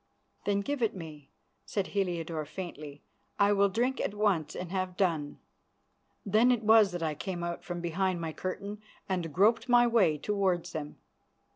"Then 0.45 0.61
give 0.61 0.81
it 0.81 0.95
me," 0.95 1.29
said 1.63 1.89
Heliodore 1.89 2.47
faintly. 2.47 3.03
"I 3.37 3.53
will 3.53 3.69
drink 3.69 4.01
at 4.01 4.15
once 4.15 4.55
and 4.55 4.71
have 4.71 4.97
done." 4.97 5.37
Then 6.25 6.49
it 6.49 6.63
was 6.63 6.91
that 6.93 7.03
I 7.03 7.13
came 7.13 7.43
out 7.43 7.63
from 7.63 7.81
behind 7.81 8.19
my 8.19 8.33
curtain 8.33 8.81
and 9.07 9.31
groped 9.31 9.69
my 9.69 9.85
way 9.85 10.17
towards 10.17 10.71
them. 10.71 10.97